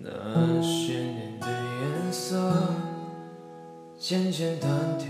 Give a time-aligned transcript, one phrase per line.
[0.00, 2.52] 那些年的颜色
[3.96, 5.08] 渐渐单调，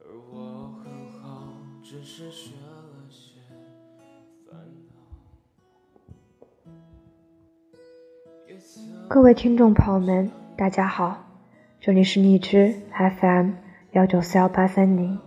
[0.00, 1.52] 而我很好，
[1.82, 3.32] 只是学了些
[4.48, 4.94] 烦恼。
[9.08, 11.22] 各位听众朋友们，大家好，
[11.80, 12.74] 这里是荔枝
[13.20, 13.50] FM
[13.92, 15.18] 幺九四幺八三零，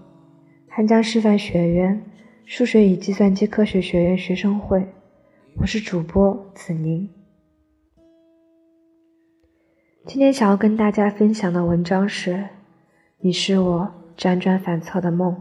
[0.67, 2.03] 汉江师范学院
[2.45, 4.87] 数学与计算机科学学院学生会，
[5.57, 7.09] 我是主播子宁。
[10.05, 12.33] 今天想要跟大家分享的文章是
[13.19, 15.33] 《你是我辗转反侧的梦》。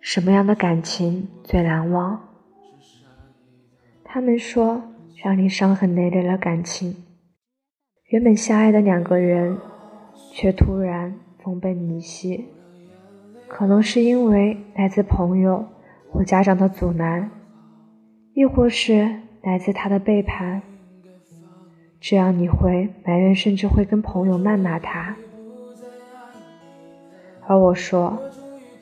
[0.00, 2.18] 什么样的感情最难忘？
[4.02, 4.82] 他们说，
[5.22, 6.96] 让你伤痕累累的感情，
[8.06, 9.58] 原本相爱的两个人，
[10.32, 12.46] 却突然分崩离析。
[13.46, 15.66] 可能是因为来自朋友
[16.10, 17.30] 或家长的阻拦，
[18.40, 19.06] 亦或是
[19.42, 20.62] 来自他的背叛。
[22.00, 25.14] 这样你会埋怨，甚至会跟朋友谩骂他。
[27.46, 28.18] 而我说，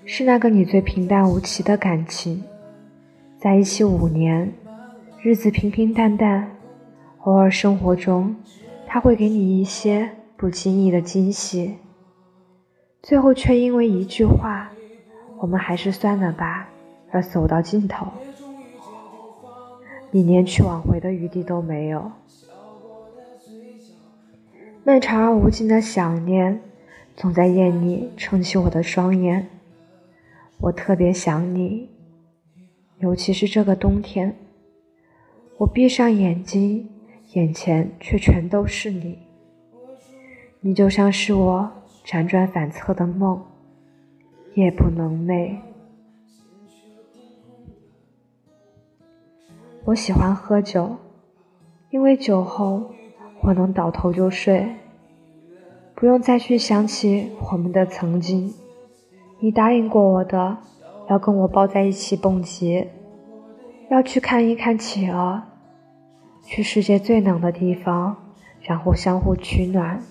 [0.05, 2.45] 是那个你最平淡无奇的感情，
[3.37, 4.53] 在一起五年，
[5.21, 6.49] 日子平平淡淡，
[7.23, 8.37] 偶尔生活中
[8.87, 11.75] 他会给你一些不经意的惊喜，
[13.03, 14.71] 最后却因为一句话
[15.43, 16.69] “我们还是算了吧”
[17.11, 18.07] 而走到尽头，
[20.11, 22.11] 你连去挽回的余地都没有。
[24.85, 26.61] 漫长而无尽的想念，
[27.15, 29.47] 总在夜里撑起我的双眼。
[30.61, 31.91] 我特别想你，
[32.99, 34.35] 尤其是这个冬天。
[35.59, 36.89] 我闭上眼睛，
[37.35, 39.19] 眼前却全都是你。
[40.61, 41.71] 你就像是我
[42.05, 43.45] 辗转反侧的梦，
[44.55, 45.57] 夜不能寐。
[49.89, 50.99] 我喜欢喝酒，
[51.89, 52.93] 因为酒后。
[53.41, 54.75] 我能倒头就睡，
[55.95, 58.53] 不用再去想起我们的曾经。
[59.39, 60.59] 你答应过我的，
[61.09, 62.89] 要跟我抱在一起蹦极，
[63.89, 65.41] 要去看一看企鹅，
[66.43, 68.17] 去世界最冷的地方，
[68.61, 70.03] 然后相互取暖。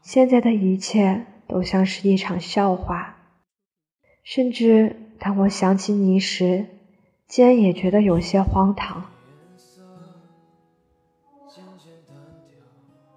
[0.00, 3.18] 现在的一切都像是一场笑话，
[4.24, 6.64] 甚至当我想起你时，
[7.32, 9.02] 竟然也觉得有些荒唐。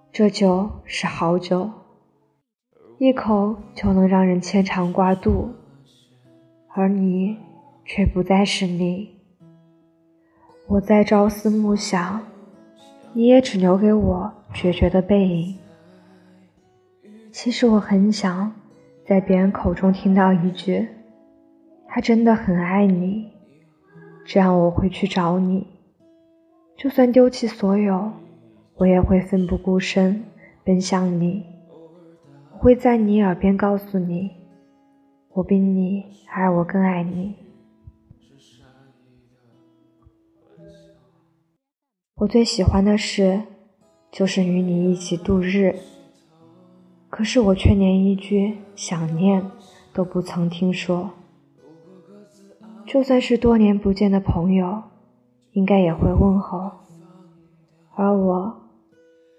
[0.09, 1.69] 这酒是好酒，
[2.97, 5.49] 一口就能让人牵肠挂肚，
[6.69, 7.35] 而你
[7.83, 9.09] 却不再是你。
[10.67, 12.21] 我在朝思暮想，
[13.11, 15.57] 你也只留给我决绝的背影。
[17.33, 18.49] 其实我很想
[19.05, 20.87] 在别人口中听到一句
[21.89, 23.29] ：“他真的很爱你。”
[24.25, 25.67] 这样我会去找你，
[26.75, 28.11] 就算丢弃所有。
[28.77, 30.25] 我也会奋不顾身
[30.65, 31.45] 奔向你，
[32.51, 34.31] 我会在你耳边告诉你，
[35.29, 37.35] 我比你爱我更爱你。
[42.15, 43.43] 我最喜欢的事，
[44.11, 45.73] 就是与你一起度日。
[47.09, 49.49] 可是我却连一句想念
[49.93, 51.11] 都不曾听说。
[52.85, 54.83] 就算是多年不见的朋友，
[55.51, 56.71] 应该也会问候，
[57.95, 58.61] 而我。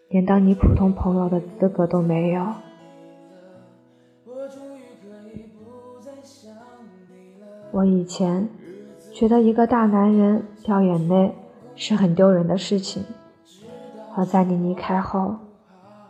[0.09, 2.47] 连当你普通朋友的资格都没有。
[7.73, 8.49] 我以前
[9.13, 11.35] 觉得一个大男人掉眼泪
[11.75, 13.05] 是很丢人的事情，
[14.15, 15.35] 而在你离开后，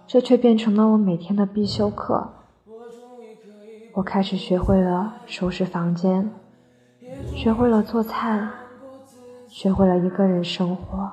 [0.07, 2.29] 这却变成了我每天的必修课。
[3.95, 6.31] 我开始学会了收拾房间，
[7.35, 8.49] 学会了做菜，
[9.47, 11.13] 学会了一个人生活。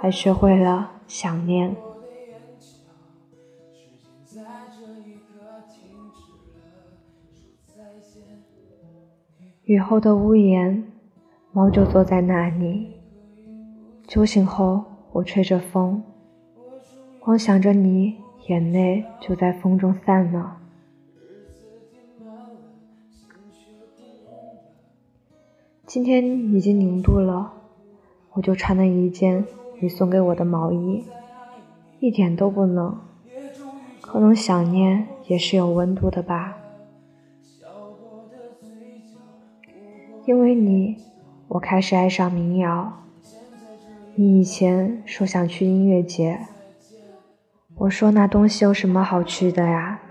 [0.00, 1.74] 还学会了想念。
[9.64, 10.84] 雨后的屋檐，
[11.50, 13.00] 猫就坐在那里。
[14.06, 16.00] 酒醒后，我吹着风，
[17.18, 18.16] 光想着你，
[18.46, 20.58] 眼泪就在风中散了。
[25.88, 27.50] 今天已经零度了，
[28.34, 29.46] 我就穿了一件。
[29.80, 31.02] 你送给我的毛衣
[31.98, 32.98] 一点都不冷，
[34.02, 36.58] 可能想念也是有温度的吧。
[40.26, 40.98] 因为你，
[41.48, 42.92] 我开始爱上民谣。
[44.14, 46.38] 你以前说想去音乐节，
[47.76, 50.02] 我说那东西有什么好去的呀？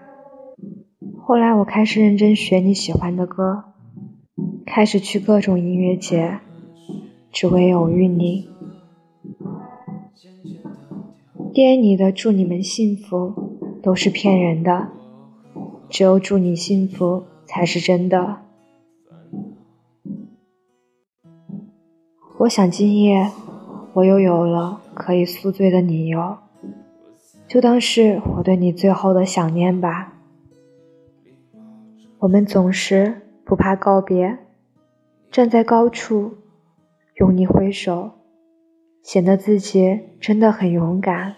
[1.20, 3.67] 后来我开始认真学你喜欢的歌，
[4.68, 6.40] 开始去各种音乐节。
[7.32, 8.50] 只为偶遇你。
[11.54, 13.34] 爹你的祝你们幸福
[13.84, 14.90] 都是骗人的，
[15.88, 18.40] 只有祝你幸福才是真的。
[22.40, 23.32] 我想今夜
[23.94, 26.38] 我又有了可以宿醉的理由，
[27.48, 30.14] 就当是我对你最后的想念吧。
[32.20, 34.40] 我们总是不怕告别，
[35.30, 36.38] 站在高处，
[37.16, 38.12] 用力挥手，
[39.04, 41.36] 显得自己真的很勇敢。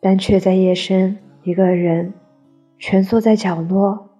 [0.00, 2.12] 但却在夜深，一个人
[2.78, 4.10] 蜷缩在角落，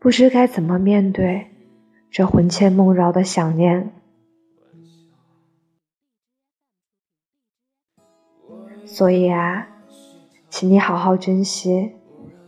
[0.00, 1.46] 不知该怎么面对
[2.10, 3.92] 这魂牵梦绕的想念。
[8.84, 9.68] 所以啊，
[10.50, 11.92] 请你好好珍惜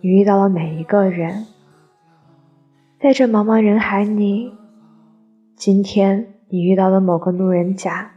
[0.01, 1.47] 你遇到的每一个人。
[3.01, 4.53] 在这茫茫人海里，
[5.57, 8.13] 今天你遇到的某个路人甲，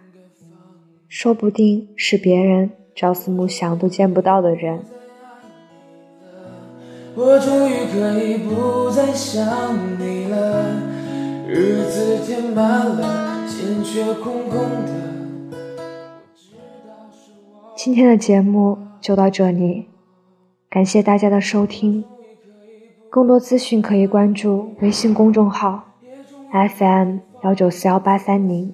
[1.08, 4.80] 说不定是别人朝思暮想都见不到的人。
[7.16, 9.46] 我终于可以不再想
[10.00, 10.82] 你了，
[11.48, 15.08] 日子填满了，心却空空的。
[17.76, 19.86] 今天的节目就到这里，
[20.70, 22.04] 感谢大家的收听。
[23.10, 25.87] 更多资讯可以关注微信公众号
[26.50, 28.74] FM 幺九四幺八三零，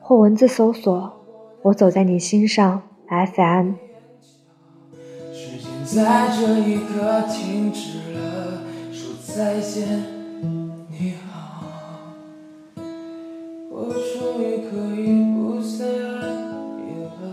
[0.00, 1.14] 或文字搜索
[1.64, 3.72] “我走在你心上 FM”。
[5.32, 8.62] 时间在这一刻停止了，
[8.92, 10.02] 说再见，
[10.90, 11.62] 你好。
[13.70, 16.20] 我终于可以不再爱
[16.76, 16.80] 你
[17.16, 17.32] 了，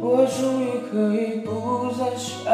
[0.00, 2.46] 我终于可以不再想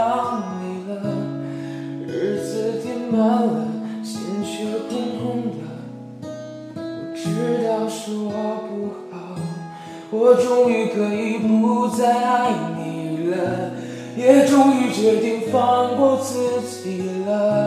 [10.32, 13.72] 我终于可以不再爱你了，
[14.16, 17.60] 也终于决定放过自己了。